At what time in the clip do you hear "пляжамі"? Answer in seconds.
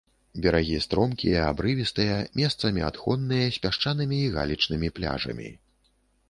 4.99-5.49